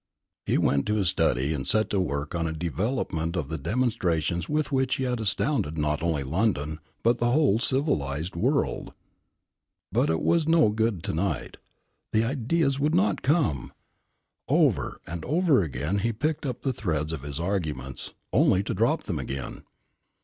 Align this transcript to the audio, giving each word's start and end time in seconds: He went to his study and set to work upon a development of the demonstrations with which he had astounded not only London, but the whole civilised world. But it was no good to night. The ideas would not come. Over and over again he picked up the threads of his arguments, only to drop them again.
He 0.47 0.57
went 0.57 0.87
to 0.87 0.95
his 0.95 1.09
study 1.09 1.53
and 1.53 1.67
set 1.67 1.91
to 1.91 1.99
work 2.01 2.33
upon 2.33 2.47
a 2.47 2.53
development 2.53 3.35
of 3.37 3.49
the 3.49 3.57
demonstrations 3.59 4.49
with 4.49 4.71
which 4.71 4.95
he 4.95 5.03
had 5.03 5.19
astounded 5.19 5.77
not 5.77 6.01
only 6.01 6.23
London, 6.23 6.79
but 7.03 7.19
the 7.19 7.29
whole 7.29 7.59
civilised 7.59 8.35
world. 8.35 8.93
But 9.91 10.09
it 10.09 10.23
was 10.23 10.47
no 10.47 10.69
good 10.69 11.03
to 11.03 11.13
night. 11.13 11.57
The 12.13 12.23
ideas 12.23 12.79
would 12.79 12.95
not 12.95 13.21
come. 13.21 13.73
Over 14.47 14.99
and 15.05 15.23
over 15.23 15.61
again 15.61 15.99
he 15.99 16.11
picked 16.11 16.47
up 16.47 16.63
the 16.63 16.73
threads 16.73 17.13
of 17.13 17.21
his 17.21 17.39
arguments, 17.39 18.15
only 18.33 18.63
to 18.63 18.73
drop 18.73 19.03
them 19.03 19.19
again. 19.19 19.61